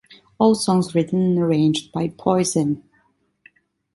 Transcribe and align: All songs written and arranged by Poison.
All 0.39 0.55
songs 0.55 0.95
written 0.95 1.21
and 1.21 1.37
arranged 1.37 1.91
by 1.91 2.07
Poison. 2.07 2.81